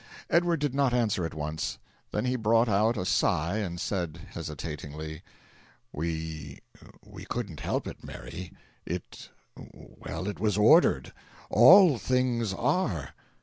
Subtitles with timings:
[0.31, 1.77] Edward did not answer at once;
[2.09, 5.21] then he brought out a sigh and said, hesitatingly:
[5.93, 6.57] "We
[7.05, 8.51] we couldn't help it, Mary.
[8.83, 11.13] It well it was ordered.
[11.51, 13.13] ALL things are."